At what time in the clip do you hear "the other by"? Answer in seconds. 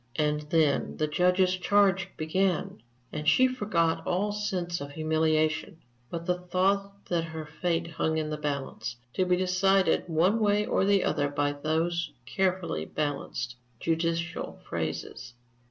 10.85-11.51